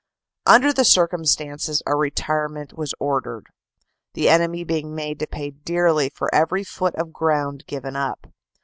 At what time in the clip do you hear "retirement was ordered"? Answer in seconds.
1.95-3.45